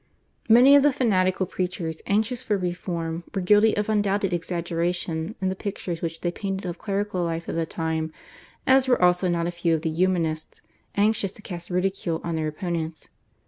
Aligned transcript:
Many 0.49 0.75
of 0.75 0.81
the 0.81 0.91
fanatical 0.91 1.45
preachers 1.45 2.01
anxious 2.07 2.41
for 2.41 2.57
reform 2.57 3.23
were 3.35 3.39
guilty 3.41 3.77
of 3.77 3.87
undoubted 3.87 4.33
exaggeration 4.33 5.35
in 5.39 5.49
the 5.49 5.55
pictures 5.55 6.01
which 6.01 6.21
they 6.21 6.31
painted 6.31 6.67
of 6.67 6.79
clerical 6.79 7.23
life 7.23 7.47
at 7.47 7.53
the 7.53 7.67
time, 7.67 8.11
as 8.65 8.87
were 8.87 8.99
also 8.99 9.27
not 9.29 9.45
a 9.45 9.51
few 9.51 9.75
of 9.75 9.83
the 9.83 9.91
Humanists, 9.91 10.63
anxious 10.95 11.31
to 11.33 11.43
cast 11.43 11.69
ridicule 11.69 12.19
on 12.23 12.33
their 12.35 12.47
opponents. 12.47 13.09